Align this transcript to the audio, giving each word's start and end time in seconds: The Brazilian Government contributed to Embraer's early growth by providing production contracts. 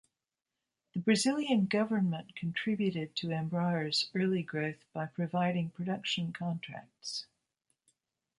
The 0.95 0.99
Brazilian 0.99 1.67
Government 1.67 2.35
contributed 2.35 3.15
to 3.17 3.27
Embraer's 3.27 4.09
early 4.15 4.41
growth 4.41 4.83
by 4.93 5.05
providing 5.05 5.69
production 5.69 6.33
contracts. 6.33 7.27